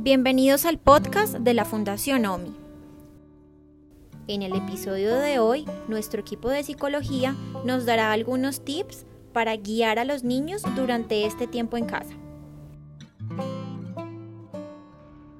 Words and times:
Bienvenidos 0.00 0.64
al 0.64 0.78
podcast 0.78 1.38
de 1.38 1.54
la 1.54 1.64
Fundación 1.64 2.24
OMI. 2.24 2.54
En 4.28 4.42
el 4.42 4.54
episodio 4.54 5.16
de 5.16 5.40
hoy, 5.40 5.64
nuestro 5.88 6.20
equipo 6.20 6.50
de 6.50 6.62
psicología 6.62 7.34
nos 7.64 7.84
dará 7.84 8.12
algunos 8.12 8.64
tips 8.64 9.06
para 9.32 9.56
guiar 9.56 9.98
a 9.98 10.04
los 10.04 10.22
niños 10.22 10.62
durante 10.76 11.26
este 11.26 11.48
tiempo 11.48 11.76
en 11.76 11.86
casa. 11.86 12.14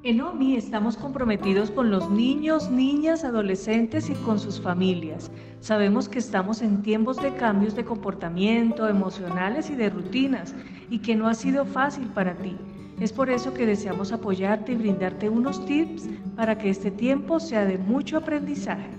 En 0.02 0.21
OMI 0.21 0.57
estamos 0.57 0.96
comprometidos 0.96 1.70
con 1.70 1.93
los 1.93 2.11
niños, 2.11 2.68
niñas, 2.68 3.22
adolescentes 3.22 4.11
y 4.11 4.14
con 4.14 4.40
sus 4.40 4.61
familias. 4.61 5.30
Sabemos 5.61 6.09
que 6.09 6.18
estamos 6.18 6.62
en 6.62 6.82
tiempos 6.82 7.22
de 7.22 7.32
cambios 7.32 7.77
de 7.77 7.84
comportamiento, 7.84 8.88
emocionales 8.88 9.70
y 9.70 9.77
de 9.77 9.88
rutinas, 9.88 10.56
y 10.90 10.98
que 10.98 11.14
no 11.14 11.29
ha 11.29 11.34
sido 11.34 11.64
fácil 11.64 12.09
para 12.09 12.36
ti. 12.36 12.56
Es 13.01 13.12
por 13.12 13.30
eso 13.30 13.55
que 13.55 13.65
deseamos 13.65 14.11
apoyarte 14.11 14.72
y 14.72 14.77
brindarte 14.77 15.29
unos 15.29 15.64
tips 15.67 16.09
para 16.35 16.59
que 16.59 16.68
este 16.68 16.91
tiempo 16.91 17.39
sea 17.39 17.64
de 17.64 17.79
mucho 17.79 18.18
aprendizaje. 18.18 18.91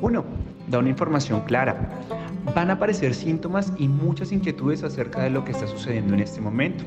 1. 0.00 0.24
Da 0.66 0.78
una 0.78 0.88
información 0.88 1.42
clara. 1.42 1.88
Van 2.52 2.68
a 2.68 2.74
aparecer 2.74 3.14
síntomas 3.14 3.72
y 3.78 3.86
muchas 3.86 4.32
inquietudes 4.32 4.82
acerca 4.82 5.22
de 5.22 5.30
lo 5.30 5.44
que 5.44 5.52
está 5.52 5.68
sucediendo 5.68 6.14
en 6.14 6.20
este 6.20 6.40
momento, 6.40 6.82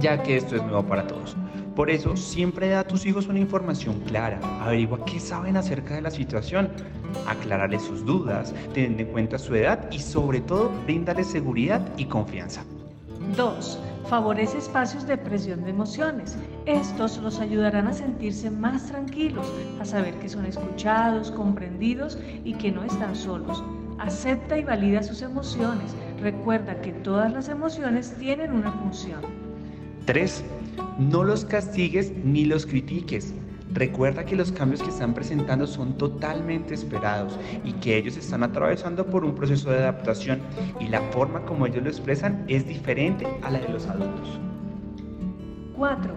ya 0.00 0.20
que 0.22 0.36
esto 0.36 0.56
es 0.56 0.62
nuevo 0.62 0.82
para 0.82 1.06
todos. 1.06 1.36
Por 1.76 1.88
eso, 1.88 2.16
siempre 2.16 2.68
da 2.68 2.80
a 2.80 2.84
tus 2.84 3.06
hijos 3.06 3.28
una 3.28 3.38
información 3.38 4.00
clara, 4.00 4.40
averigua 4.60 5.04
qué 5.04 5.20
saben 5.20 5.56
acerca 5.56 5.94
de 5.94 6.02
la 6.02 6.10
situación, 6.10 6.68
aclararles 7.28 7.82
sus 7.82 8.04
dudas, 8.04 8.52
teniendo 8.74 9.02
en 9.02 9.08
cuenta 9.08 9.38
su 9.38 9.54
edad 9.54 9.88
y 9.92 10.00
sobre 10.00 10.40
todo, 10.40 10.70
brindarles 10.84 11.28
seguridad 11.28 11.80
y 11.96 12.06
confianza. 12.06 12.64
2. 13.36 13.91
Favorece 14.06 14.58
espacios 14.58 15.06
de 15.06 15.14
expresión 15.14 15.64
de 15.64 15.70
emociones. 15.70 16.36
Estos 16.66 17.18
los 17.18 17.40
ayudarán 17.40 17.86
a 17.86 17.92
sentirse 17.92 18.50
más 18.50 18.86
tranquilos, 18.86 19.46
a 19.80 19.84
saber 19.84 20.14
que 20.18 20.28
son 20.28 20.44
escuchados, 20.44 21.30
comprendidos 21.30 22.18
y 22.44 22.54
que 22.54 22.72
no 22.72 22.84
están 22.84 23.14
solos. 23.14 23.62
Acepta 23.98 24.58
y 24.58 24.64
valida 24.64 25.02
sus 25.02 25.22
emociones. 25.22 25.94
Recuerda 26.20 26.80
que 26.80 26.92
todas 26.92 27.32
las 27.32 27.48
emociones 27.48 28.14
tienen 28.18 28.52
una 28.52 28.72
función. 28.72 29.22
3. 30.06 30.44
No 30.98 31.22
los 31.24 31.44
castigues 31.44 32.12
ni 32.24 32.44
los 32.44 32.66
critiques. 32.66 33.32
Recuerda 33.74 34.24
que 34.24 34.36
los 34.36 34.52
cambios 34.52 34.82
que 34.82 34.90
están 34.90 35.14
presentando 35.14 35.66
son 35.66 35.96
totalmente 35.96 36.74
esperados 36.74 37.38
y 37.64 37.72
que 37.72 37.96
ellos 37.96 38.16
están 38.16 38.42
atravesando 38.42 39.06
por 39.06 39.24
un 39.24 39.34
proceso 39.34 39.70
de 39.70 39.78
adaptación 39.78 40.42
y 40.78 40.88
la 40.88 41.00
forma 41.10 41.44
como 41.46 41.66
ellos 41.66 41.82
lo 41.82 41.88
expresan 41.88 42.44
es 42.48 42.66
diferente 42.66 43.26
a 43.42 43.50
la 43.50 43.60
de 43.60 43.68
los 43.70 43.86
adultos. 43.86 44.38
4. 45.76 46.14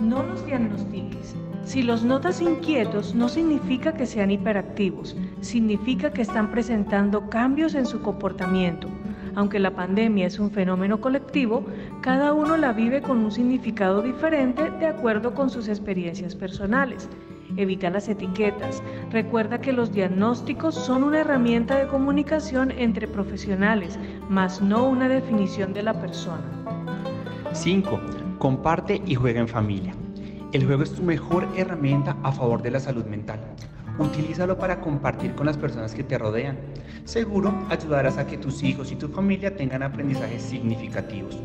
No 0.00 0.22
los 0.22 0.44
diagnostiques. 0.44 1.34
Si 1.64 1.82
los 1.82 2.04
notas 2.04 2.40
inquietos 2.40 3.14
no 3.14 3.28
significa 3.28 3.94
que 3.94 4.06
sean 4.06 4.30
hiperactivos, 4.30 5.16
significa 5.40 6.12
que 6.12 6.22
están 6.22 6.50
presentando 6.50 7.28
cambios 7.28 7.74
en 7.74 7.86
su 7.86 8.00
comportamiento. 8.02 8.88
Aunque 9.36 9.58
la 9.58 9.76
pandemia 9.76 10.26
es 10.26 10.38
un 10.38 10.50
fenómeno 10.50 10.98
colectivo, 10.98 11.66
cada 12.00 12.32
uno 12.32 12.56
la 12.56 12.72
vive 12.72 13.02
con 13.02 13.18
un 13.18 13.30
significado 13.30 14.00
diferente 14.00 14.70
de 14.70 14.86
acuerdo 14.86 15.34
con 15.34 15.50
sus 15.50 15.68
experiencias 15.68 16.34
personales. 16.34 17.08
Evita 17.58 17.90
las 17.90 18.08
etiquetas. 18.08 18.82
Recuerda 19.12 19.60
que 19.60 19.74
los 19.74 19.92
diagnósticos 19.92 20.74
son 20.74 21.04
una 21.04 21.20
herramienta 21.20 21.76
de 21.76 21.86
comunicación 21.86 22.70
entre 22.70 23.06
profesionales, 23.06 23.98
más 24.30 24.62
no 24.62 24.88
una 24.88 25.06
definición 25.06 25.74
de 25.74 25.82
la 25.82 26.00
persona. 26.00 26.42
5. 27.52 28.00
Comparte 28.38 29.02
y 29.04 29.16
juega 29.16 29.40
en 29.40 29.48
familia. 29.48 29.94
El 30.52 30.64
juego 30.64 30.82
es 30.82 30.94
tu 30.94 31.02
mejor 31.02 31.46
herramienta 31.56 32.16
a 32.22 32.32
favor 32.32 32.62
de 32.62 32.70
la 32.70 32.80
salud 32.80 33.04
mental. 33.04 33.40
Utilízalo 33.98 34.58
para 34.58 34.80
compartir 34.80 35.34
con 35.34 35.46
las 35.46 35.56
personas 35.56 35.94
que 35.94 36.04
te 36.04 36.18
rodean. 36.18 36.58
Seguro 37.04 37.54
ayudarás 37.70 38.18
a 38.18 38.26
que 38.26 38.36
tus 38.36 38.62
hijos 38.62 38.92
y 38.92 38.96
tu 38.96 39.08
familia 39.08 39.56
tengan 39.56 39.82
aprendizajes 39.82 40.42
significativos. 40.42 41.38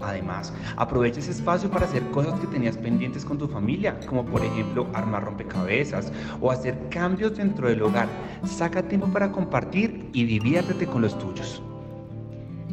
Además, 0.00 0.52
aprovecha 0.76 1.20
ese 1.20 1.32
espacio 1.32 1.70
para 1.70 1.86
hacer 1.86 2.02
cosas 2.10 2.38
que 2.38 2.46
tenías 2.46 2.76
pendientes 2.76 3.24
con 3.24 3.38
tu 3.38 3.48
familia, 3.48 3.98
como 4.06 4.24
por 4.24 4.44
ejemplo 4.44 4.86
armar 4.94 5.24
rompecabezas 5.24 6.12
o 6.40 6.50
hacer 6.50 6.78
cambios 6.90 7.36
dentro 7.36 7.68
del 7.68 7.82
hogar. 7.82 8.06
Saca 8.44 8.82
tiempo 8.82 9.08
para 9.08 9.32
compartir 9.32 10.08
y 10.12 10.24
diviértete 10.24 10.86
con 10.86 11.02
los 11.02 11.18
tuyos. 11.18 11.62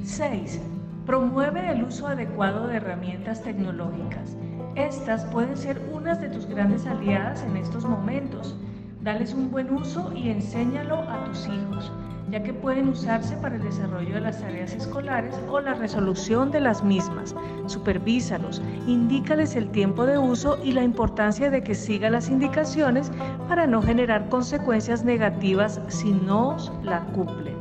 6. 0.03 0.61
Promueve 1.05 1.69
el 1.71 1.83
uso 1.83 2.07
adecuado 2.07 2.67
de 2.67 2.77
herramientas 2.77 3.41
tecnológicas. 3.41 4.37
Estas 4.75 5.25
pueden 5.25 5.55
ser 5.55 5.81
unas 5.91 6.19
de 6.21 6.29
tus 6.29 6.45
grandes 6.45 6.85
aliadas 6.85 7.43
en 7.43 7.57
estos 7.57 7.85
momentos. 7.85 8.55
Dales 9.03 9.33
un 9.33 9.51
buen 9.51 9.69
uso 9.73 10.13
y 10.15 10.29
enséñalo 10.29 10.95
a 10.95 11.25
tus 11.25 11.45
hijos, 11.47 11.91
ya 12.31 12.41
que 12.41 12.53
pueden 12.53 12.87
usarse 12.87 13.35
para 13.35 13.57
el 13.57 13.61
desarrollo 13.61 14.15
de 14.15 14.21
las 14.21 14.39
tareas 14.39 14.71
escolares 14.73 15.35
o 15.49 15.59
la 15.59 15.73
resolución 15.73 16.51
de 16.51 16.61
las 16.61 16.85
mismas. 16.85 17.35
Supervísalos, 17.65 18.61
indícales 18.87 19.57
el 19.57 19.67
tiempo 19.71 20.05
de 20.05 20.17
uso 20.17 20.57
y 20.63 20.71
la 20.71 20.83
importancia 20.83 21.49
de 21.49 21.61
que 21.61 21.75
siga 21.75 22.09
las 22.09 22.29
indicaciones 22.29 23.11
para 23.49 23.67
no 23.67 23.81
generar 23.81 24.29
consecuencias 24.29 25.03
negativas 25.03 25.81
si 25.89 26.13
no 26.13 26.55
la 26.81 27.01
cumplen. 27.07 27.57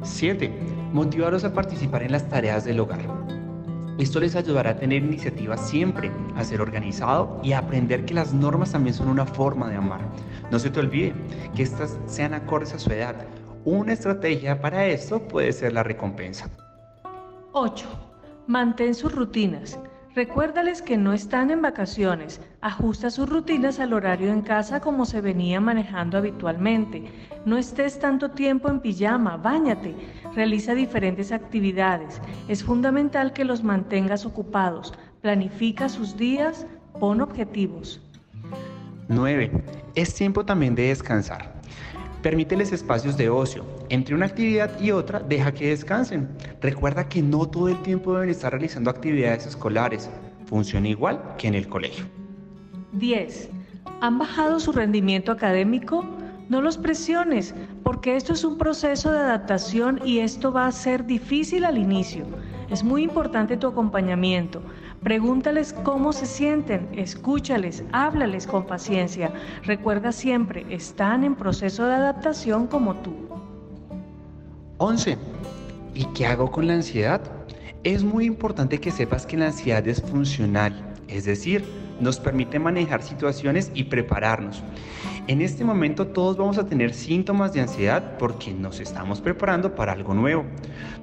7. 0.00 0.50
Motivarlos 0.94 1.44
a 1.44 1.52
participar 1.52 2.04
en 2.04 2.12
las 2.12 2.26
tareas 2.26 2.64
del 2.64 2.80
hogar. 2.80 3.00
Esto 3.96 4.18
les 4.18 4.34
ayudará 4.34 4.70
a 4.70 4.76
tener 4.76 5.04
iniciativa 5.04 5.56
siempre, 5.56 6.10
a 6.34 6.42
ser 6.42 6.60
organizado 6.60 7.40
y 7.44 7.52
a 7.52 7.58
aprender 7.58 8.04
que 8.04 8.14
las 8.14 8.34
normas 8.34 8.72
también 8.72 8.92
son 8.92 9.08
una 9.08 9.24
forma 9.24 9.70
de 9.70 9.76
amar. 9.76 10.00
No 10.50 10.58
se 10.58 10.70
te 10.70 10.80
olvide 10.80 11.14
que 11.54 11.62
estas 11.62 11.96
sean 12.06 12.34
acordes 12.34 12.74
a 12.74 12.80
su 12.80 12.90
edad. 12.90 13.14
Una 13.64 13.92
estrategia 13.92 14.60
para 14.60 14.86
esto 14.86 15.20
puede 15.28 15.52
ser 15.52 15.72
la 15.72 15.84
recompensa. 15.84 16.50
8. 17.52 17.86
Mantén 18.48 18.96
sus 18.96 19.14
rutinas. 19.14 19.78
Recuérdales 20.14 20.80
que 20.80 20.96
no 20.96 21.12
están 21.12 21.50
en 21.50 21.60
vacaciones. 21.60 22.40
Ajusta 22.60 23.10
sus 23.10 23.28
rutinas 23.28 23.80
al 23.80 23.92
horario 23.92 24.32
en 24.32 24.42
casa 24.42 24.78
como 24.78 25.06
se 25.06 25.20
venía 25.20 25.60
manejando 25.60 26.16
habitualmente. 26.16 27.02
No 27.44 27.58
estés 27.58 27.98
tanto 27.98 28.30
tiempo 28.30 28.68
en 28.68 28.78
pijama, 28.78 29.36
báñate. 29.36 29.92
Realiza 30.36 30.74
diferentes 30.74 31.32
actividades. 31.32 32.20
Es 32.46 32.62
fundamental 32.62 33.32
que 33.32 33.44
los 33.44 33.64
mantengas 33.64 34.24
ocupados. 34.24 34.94
Planifica 35.20 35.88
sus 35.88 36.16
días, 36.16 36.64
pon 37.00 37.20
objetivos. 37.20 38.00
9. 39.08 39.50
Es 39.96 40.14
tiempo 40.14 40.44
también 40.44 40.76
de 40.76 40.88
descansar. 40.88 41.54
Permíteles 42.22 42.72
espacios 42.72 43.16
de 43.16 43.30
ocio. 43.30 43.64
Entre 43.94 44.12
una 44.12 44.26
actividad 44.26 44.80
y 44.80 44.90
otra, 44.90 45.20
deja 45.20 45.54
que 45.54 45.68
descansen. 45.68 46.28
Recuerda 46.60 47.08
que 47.08 47.22
no 47.22 47.46
todo 47.46 47.68
el 47.68 47.80
tiempo 47.82 48.14
deben 48.14 48.30
estar 48.30 48.50
realizando 48.50 48.90
actividades 48.90 49.46
escolares. 49.46 50.10
Funciona 50.46 50.88
igual 50.88 51.22
que 51.38 51.46
en 51.46 51.54
el 51.54 51.68
colegio. 51.68 52.04
10. 52.94 53.50
¿Han 54.00 54.18
bajado 54.18 54.58
su 54.58 54.72
rendimiento 54.72 55.30
académico? 55.30 56.04
No 56.48 56.60
los 56.60 56.76
presiones, 56.76 57.54
porque 57.84 58.16
esto 58.16 58.32
es 58.32 58.42
un 58.42 58.58
proceso 58.58 59.12
de 59.12 59.18
adaptación 59.20 60.00
y 60.04 60.18
esto 60.18 60.52
va 60.52 60.66
a 60.66 60.72
ser 60.72 61.06
difícil 61.06 61.64
al 61.64 61.78
inicio. 61.78 62.26
Es 62.70 62.82
muy 62.82 63.04
importante 63.04 63.56
tu 63.56 63.68
acompañamiento. 63.68 64.60
Pregúntales 65.04 65.72
cómo 65.84 66.12
se 66.12 66.26
sienten, 66.26 66.88
escúchales, 66.94 67.84
háblales 67.92 68.48
con 68.48 68.66
paciencia. 68.66 69.32
Recuerda 69.62 70.10
siempre, 70.10 70.66
están 70.68 71.22
en 71.22 71.36
proceso 71.36 71.86
de 71.86 71.94
adaptación 71.94 72.66
como 72.66 72.96
tú. 72.96 73.23
11. 74.78 75.16
¿Y 75.94 76.04
qué 76.06 76.26
hago 76.26 76.50
con 76.50 76.66
la 76.66 76.74
ansiedad? 76.74 77.20
Es 77.84 78.02
muy 78.02 78.24
importante 78.24 78.80
que 78.80 78.90
sepas 78.90 79.24
que 79.24 79.36
la 79.36 79.46
ansiedad 79.46 79.86
es 79.86 80.02
funcional, 80.02 80.94
es 81.06 81.24
decir, 81.26 81.64
nos 82.00 82.18
permite 82.18 82.58
manejar 82.58 83.02
situaciones 83.02 83.70
y 83.74 83.84
prepararnos. 83.84 84.64
En 85.28 85.40
este 85.42 85.64
momento 85.64 86.08
todos 86.08 86.36
vamos 86.36 86.58
a 86.58 86.66
tener 86.66 86.92
síntomas 86.92 87.52
de 87.52 87.60
ansiedad 87.60 88.18
porque 88.18 88.52
nos 88.52 88.80
estamos 88.80 89.20
preparando 89.20 89.74
para 89.76 89.92
algo 89.92 90.12
nuevo. 90.12 90.44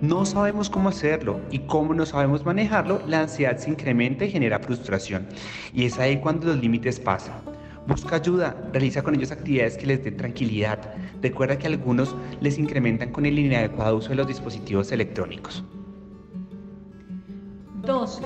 No 0.02 0.26
sabemos 0.26 0.70
cómo 0.70 0.90
hacerlo 0.90 1.40
y 1.50 1.60
como 1.60 1.94
no 1.94 2.06
sabemos 2.06 2.46
manejarlo, 2.46 3.02
la 3.08 3.22
ansiedad 3.22 3.58
se 3.58 3.70
incrementa 3.70 4.26
y 4.26 4.32
genera 4.32 4.60
frustración. 4.60 5.28
Y 5.74 5.86
es 5.86 5.98
ahí 5.98 6.18
cuando 6.18 6.48
los 6.48 6.58
límites 6.58 7.00
pasan. 7.00 7.61
Busca 7.88 8.18
ayuda, 8.18 8.56
realiza 8.72 9.02
con 9.02 9.16
ellos 9.16 9.32
actividades 9.32 9.78
que 9.78 9.88
les 9.88 10.04
den 10.04 10.16
tranquilidad. 10.16 10.80
Recuerda 11.22 11.58
que 11.58 11.68
algunos 11.68 12.16
les 12.40 12.60
incrementan 12.60 13.12
con 13.12 13.26
el 13.26 13.40
inadecuado 13.40 13.98
uso 13.98 14.10
de 14.10 14.16
los 14.16 14.28
dispositivos 14.28 14.92
electrónicos. 14.92 15.64
12. 17.82 18.24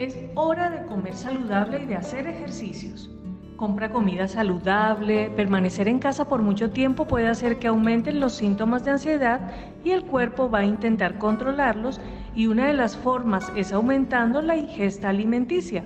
Es 0.00 0.16
hora 0.34 0.70
de 0.70 0.86
comer 0.86 1.14
saludable 1.14 1.82
y 1.82 1.86
de 1.86 1.94
hacer 1.94 2.26
ejercicios. 2.26 3.10
Compra 3.56 3.90
comida 3.90 4.28
saludable, 4.28 5.30
permanecer 5.30 5.88
en 5.88 5.98
casa 5.98 6.28
por 6.28 6.42
mucho 6.42 6.70
tiempo 6.70 7.06
puede 7.06 7.28
hacer 7.28 7.58
que 7.58 7.68
aumenten 7.68 8.20
los 8.20 8.34
síntomas 8.34 8.84
de 8.84 8.92
ansiedad 8.92 9.52
y 9.84 9.90
el 9.90 10.04
cuerpo 10.04 10.50
va 10.50 10.60
a 10.60 10.64
intentar 10.64 11.18
controlarlos 11.18 12.00
y 12.34 12.46
una 12.46 12.66
de 12.66 12.74
las 12.74 12.96
formas 12.96 13.52
es 13.56 13.72
aumentando 13.72 14.42
la 14.42 14.56
ingesta 14.56 15.08
alimenticia. 15.08 15.84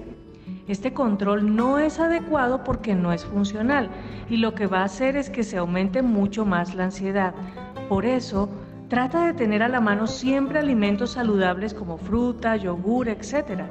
Este 0.68 0.92
control 0.92 1.56
no 1.56 1.78
es 1.78 1.98
adecuado 1.98 2.62
porque 2.62 2.94
no 2.94 3.12
es 3.12 3.24
funcional 3.24 3.90
y 4.30 4.36
lo 4.36 4.54
que 4.54 4.68
va 4.68 4.80
a 4.80 4.84
hacer 4.84 5.16
es 5.16 5.28
que 5.28 5.42
se 5.42 5.56
aumente 5.56 6.02
mucho 6.02 6.44
más 6.44 6.74
la 6.74 6.84
ansiedad. 6.84 7.34
Por 7.88 8.06
eso, 8.06 8.48
trata 8.88 9.26
de 9.26 9.34
tener 9.34 9.62
a 9.64 9.68
la 9.68 9.80
mano 9.80 10.06
siempre 10.06 10.60
alimentos 10.60 11.12
saludables 11.12 11.74
como 11.74 11.98
fruta, 11.98 12.54
yogur, 12.54 13.08
etc. 13.08 13.62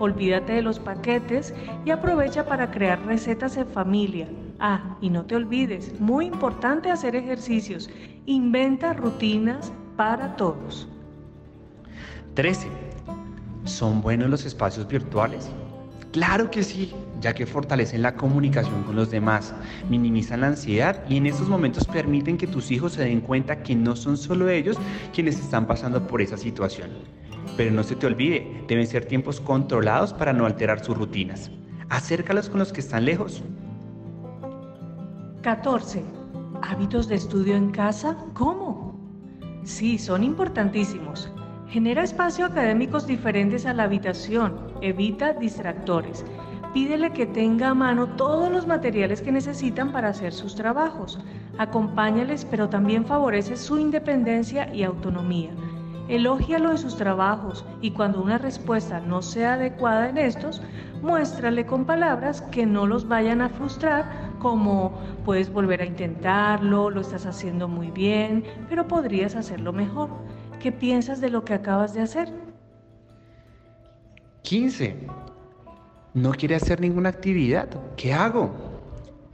Olvídate 0.00 0.54
de 0.54 0.62
los 0.62 0.80
paquetes 0.80 1.54
y 1.84 1.90
aprovecha 1.90 2.44
para 2.44 2.70
crear 2.72 3.00
recetas 3.06 3.56
en 3.56 3.68
familia. 3.68 4.26
Ah, 4.58 4.96
y 5.00 5.08
no 5.08 5.24
te 5.24 5.36
olvides, 5.36 6.00
muy 6.00 6.26
importante 6.26 6.90
hacer 6.90 7.14
ejercicios. 7.14 7.88
Inventa 8.26 8.92
rutinas 8.92 9.72
para 9.96 10.34
todos. 10.36 10.88
13. 12.34 12.68
¿Son 13.64 14.00
buenos 14.00 14.28
los 14.28 14.44
espacios 14.44 14.88
virtuales? 14.88 15.50
Claro 16.12 16.50
que 16.50 16.64
sí, 16.64 16.92
ya 17.20 17.34
que 17.34 17.46
fortalecen 17.46 18.02
la 18.02 18.16
comunicación 18.16 18.82
con 18.82 18.96
los 18.96 19.12
demás, 19.12 19.54
minimizan 19.88 20.40
la 20.40 20.48
ansiedad 20.48 21.04
y 21.08 21.16
en 21.16 21.26
estos 21.26 21.48
momentos 21.48 21.86
permiten 21.86 22.36
que 22.36 22.48
tus 22.48 22.72
hijos 22.72 22.94
se 22.94 23.04
den 23.04 23.20
cuenta 23.20 23.62
que 23.62 23.76
no 23.76 23.94
son 23.94 24.16
solo 24.16 24.48
ellos 24.48 24.76
quienes 25.14 25.38
están 25.38 25.68
pasando 25.68 26.04
por 26.08 26.20
esa 26.20 26.36
situación. 26.36 26.90
Pero 27.56 27.70
no 27.70 27.84
se 27.84 27.94
te 27.94 28.08
olvide, 28.08 28.64
deben 28.66 28.88
ser 28.88 29.04
tiempos 29.04 29.40
controlados 29.40 30.12
para 30.12 30.32
no 30.32 30.46
alterar 30.46 30.84
sus 30.84 30.96
rutinas. 30.96 31.50
Acércalos 31.90 32.50
con 32.50 32.58
los 32.58 32.72
que 32.72 32.80
están 32.80 33.04
lejos. 33.04 33.44
14. 35.42 36.02
¿Hábitos 36.62 37.06
de 37.06 37.14
estudio 37.14 37.54
en 37.54 37.70
casa? 37.70 38.16
¿Cómo? 38.34 38.98
Sí, 39.62 39.96
son 39.96 40.24
importantísimos. 40.24 41.30
Genera 41.70 42.02
espacios 42.02 42.50
académicos 42.50 43.06
diferentes 43.06 43.64
a 43.64 43.72
la 43.72 43.84
habitación, 43.84 44.58
evita 44.80 45.34
distractores. 45.34 46.24
Pídele 46.74 47.12
que 47.12 47.26
tenga 47.26 47.68
a 47.68 47.74
mano 47.74 48.08
todos 48.16 48.50
los 48.50 48.66
materiales 48.66 49.22
que 49.22 49.30
necesitan 49.30 49.92
para 49.92 50.08
hacer 50.08 50.32
sus 50.32 50.56
trabajos. 50.56 51.20
Acompáñales, 51.58 52.44
pero 52.44 52.68
también 52.68 53.04
favorece 53.04 53.56
su 53.56 53.78
independencia 53.78 54.74
y 54.74 54.82
autonomía. 54.82 55.52
Elógialo 56.08 56.72
en 56.72 56.78
sus 56.78 56.96
trabajos 56.96 57.64
y 57.80 57.92
cuando 57.92 58.20
una 58.20 58.38
respuesta 58.38 58.98
no 58.98 59.22
sea 59.22 59.52
adecuada 59.52 60.08
en 60.08 60.18
estos, 60.18 60.60
muéstrale 61.02 61.66
con 61.66 61.84
palabras 61.84 62.42
que 62.50 62.66
no 62.66 62.84
los 62.88 63.06
vayan 63.06 63.42
a 63.42 63.48
frustrar, 63.48 64.32
como 64.40 64.98
puedes 65.24 65.52
volver 65.52 65.82
a 65.82 65.86
intentarlo, 65.86 66.90
lo 66.90 67.00
estás 67.00 67.26
haciendo 67.26 67.68
muy 67.68 67.92
bien, 67.92 68.42
pero 68.68 68.88
podrías 68.88 69.36
hacerlo 69.36 69.72
mejor. 69.72 70.10
¿Qué 70.60 70.72
piensas 70.72 71.22
de 71.22 71.30
lo 71.30 71.42
que 71.42 71.54
acabas 71.54 71.94
de 71.94 72.02
hacer? 72.02 72.28
15. 74.42 74.94
¿No 76.12 76.32
quiere 76.32 76.54
hacer 76.54 76.82
ninguna 76.82 77.08
actividad? 77.08 77.68
¿Qué 77.96 78.12
hago? 78.12 78.50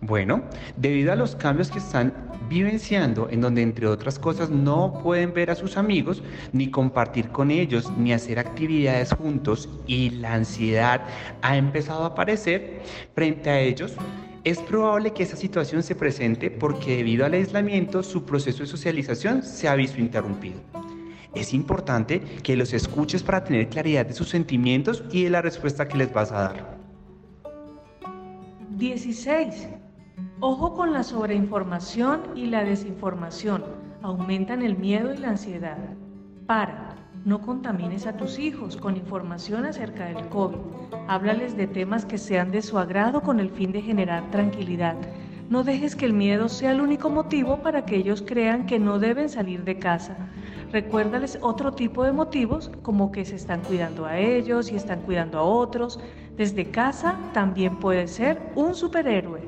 Bueno, 0.00 0.44
debido 0.76 1.12
a 1.12 1.16
los 1.16 1.34
cambios 1.34 1.70
que 1.72 1.80
están 1.80 2.12
vivenciando, 2.48 3.28
en 3.28 3.40
donde 3.40 3.62
entre 3.62 3.88
otras 3.88 4.20
cosas 4.20 4.50
no 4.50 5.00
pueden 5.02 5.34
ver 5.34 5.50
a 5.50 5.56
sus 5.56 5.76
amigos, 5.76 6.22
ni 6.52 6.70
compartir 6.70 7.30
con 7.30 7.50
ellos, 7.50 7.90
ni 7.98 8.12
hacer 8.12 8.38
actividades 8.38 9.12
juntos, 9.12 9.68
y 9.84 10.10
la 10.10 10.34
ansiedad 10.34 11.00
ha 11.42 11.56
empezado 11.56 12.04
a 12.04 12.08
aparecer 12.08 12.82
frente 13.16 13.50
a 13.50 13.58
ellos, 13.58 13.96
es 14.44 14.60
probable 14.60 15.12
que 15.12 15.24
esa 15.24 15.36
situación 15.36 15.82
se 15.82 15.96
presente 15.96 16.52
porque 16.52 16.98
debido 16.98 17.26
al 17.26 17.34
aislamiento 17.34 18.04
su 18.04 18.24
proceso 18.24 18.60
de 18.60 18.68
socialización 18.68 19.42
se 19.42 19.66
ha 19.66 19.74
visto 19.74 20.00
interrumpido. 20.00 20.60
Es 21.34 21.52
importante 21.52 22.20
que 22.20 22.56
los 22.56 22.72
escuches 22.72 23.22
para 23.22 23.44
tener 23.44 23.68
claridad 23.68 24.06
de 24.06 24.14
sus 24.14 24.28
sentimientos 24.28 25.04
y 25.10 25.24
de 25.24 25.30
la 25.30 25.42
respuesta 25.42 25.88
que 25.88 25.98
les 25.98 26.12
vas 26.12 26.32
a 26.32 26.40
dar. 26.40 26.76
16. 28.76 29.68
Ojo 30.40 30.74
con 30.74 30.92
la 30.92 31.02
sobreinformación 31.02 32.22
y 32.34 32.46
la 32.46 32.64
desinformación. 32.64 33.64
Aumentan 34.02 34.62
el 34.62 34.76
miedo 34.76 35.14
y 35.14 35.16
la 35.16 35.30
ansiedad. 35.30 35.78
Para. 36.46 36.94
No 37.24 37.40
contamines 37.40 38.06
a 38.06 38.16
tus 38.16 38.38
hijos 38.38 38.76
con 38.76 38.96
información 38.96 39.64
acerca 39.64 40.04
del 40.06 40.28
COVID. 40.28 40.58
Háblales 41.08 41.56
de 41.56 41.66
temas 41.66 42.04
que 42.04 42.18
sean 42.18 42.52
de 42.52 42.62
su 42.62 42.78
agrado 42.78 43.20
con 43.20 43.40
el 43.40 43.50
fin 43.50 43.72
de 43.72 43.82
generar 43.82 44.30
tranquilidad. 44.30 44.94
No 45.48 45.64
dejes 45.64 45.96
que 45.96 46.06
el 46.06 46.12
miedo 46.12 46.48
sea 46.48 46.70
el 46.70 46.80
único 46.80 47.10
motivo 47.10 47.62
para 47.62 47.84
que 47.84 47.96
ellos 47.96 48.22
crean 48.24 48.66
que 48.66 48.78
no 48.78 48.98
deben 48.98 49.28
salir 49.28 49.64
de 49.64 49.78
casa. 49.78 50.16
Recuérdales 50.76 51.38
otro 51.40 51.72
tipo 51.72 52.04
de 52.04 52.12
motivos, 52.12 52.70
como 52.82 53.10
que 53.10 53.24
se 53.24 53.34
están 53.34 53.62
cuidando 53.62 54.04
a 54.04 54.18
ellos 54.18 54.70
y 54.70 54.76
están 54.76 55.00
cuidando 55.00 55.38
a 55.38 55.42
otros. 55.42 55.98
Desde 56.36 56.70
casa 56.70 57.18
también 57.32 57.78
puede 57.78 58.06
ser 58.08 58.52
un 58.56 58.74
superhéroe. 58.74 59.40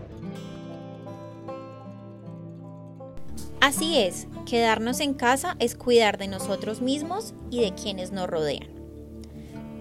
Así 3.61 3.99
es, 3.99 4.27
quedarnos 4.47 5.01
en 5.01 5.13
casa 5.13 5.55
es 5.59 5.75
cuidar 5.75 6.17
de 6.17 6.29
nosotros 6.29 6.81
mismos 6.81 7.35
y 7.51 7.61
de 7.61 7.75
quienes 7.75 8.11
nos 8.11 8.27
rodean. 8.27 8.69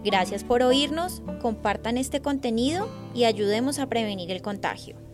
Gracias 0.04 0.44
por 0.44 0.64
oírnos, 0.64 1.22
compartan 1.42 1.98
este 1.98 2.22
contenido 2.22 2.90
y 3.14 3.24
ayudemos 3.24 3.80
a 3.80 3.88
prevenir 3.88 4.32
el 4.32 4.42
contagio. 4.42 5.07